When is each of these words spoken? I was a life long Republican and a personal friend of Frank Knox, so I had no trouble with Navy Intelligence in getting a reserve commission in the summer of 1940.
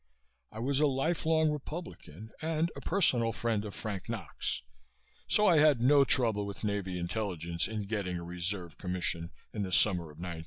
I 0.51 0.57
was 0.57 0.79
a 0.79 0.87
life 0.87 1.27
long 1.27 1.51
Republican 1.51 2.31
and 2.41 2.71
a 2.75 2.81
personal 2.81 3.31
friend 3.33 3.63
of 3.63 3.75
Frank 3.75 4.09
Knox, 4.09 4.63
so 5.27 5.45
I 5.45 5.59
had 5.59 5.79
no 5.79 6.03
trouble 6.05 6.47
with 6.47 6.63
Navy 6.63 6.97
Intelligence 6.97 7.67
in 7.67 7.83
getting 7.83 8.17
a 8.17 8.23
reserve 8.23 8.79
commission 8.79 9.29
in 9.53 9.61
the 9.61 9.71
summer 9.71 10.05
of 10.05 10.17
1940. 10.17 10.39